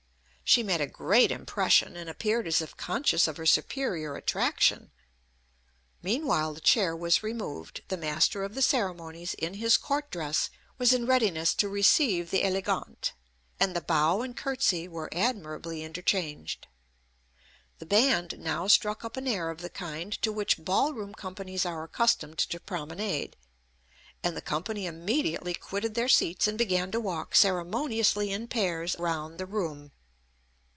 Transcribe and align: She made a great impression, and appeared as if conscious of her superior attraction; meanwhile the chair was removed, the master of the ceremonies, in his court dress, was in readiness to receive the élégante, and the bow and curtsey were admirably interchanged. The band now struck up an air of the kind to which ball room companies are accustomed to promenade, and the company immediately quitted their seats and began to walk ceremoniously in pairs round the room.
She 0.43 0.63
made 0.63 0.81
a 0.81 0.85
great 0.85 1.31
impression, 1.31 1.95
and 1.95 2.09
appeared 2.09 2.45
as 2.45 2.61
if 2.61 2.75
conscious 2.75 3.25
of 3.25 3.37
her 3.37 3.45
superior 3.45 4.15
attraction; 4.17 4.91
meanwhile 6.03 6.53
the 6.53 6.59
chair 6.59 6.93
was 6.93 7.23
removed, 7.23 7.83
the 7.87 7.95
master 7.95 8.43
of 8.43 8.53
the 8.53 8.61
ceremonies, 8.61 9.33
in 9.35 9.53
his 9.53 9.77
court 9.77 10.11
dress, 10.11 10.49
was 10.77 10.91
in 10.91 11.05
readiness 11.05 11.53
to 11.53 11.69
receive 11.69 12.31
the 12.31 12.41
élégante, 12.41 13.11
and 13.61 13.73
the 13.73 13.79
bow 13.79 14.19
and 14.21 14.35
curtsey 14.35 14.89
were 14.89 15.07
admirably 15.13 15.83
interchanged. 15.85 16.67
The 17.79 17.85
band 17.85 18.37
now 18.37 18.67
struck 18.67 19.05
up 19.05 19.15
an 19.15 19.29
air 19.29 19.51
of 19.51 19.61
the 19.61 19.69
kind 19.69 20.11
to 20.21 20.33
which 20.33 20.57
ball 20.65 20.91
room 20.91 21.13
companies 21.13 21.65
are 21.65 21.83
accustomed 21.85 22.39
to 22.39 22.59
promenade, 22.59 23.37
and 24.21 24.35
the 24.35 24.41
company 24.41 24.85
immediately 24.85 25.53
quitted 25.53 25.93
their 25.95 26.09
seats 26.09 26.45
and 26.45 26.57
began 26.57 26.91
to 26.91 26.99
walk 26.99 27.35
ceremoniously 27.37 28.31
in 28.33 28.49
pairs 28.49 28.97
round 28.99 29.37
the 29.37 29.45
room. 29.45 29.93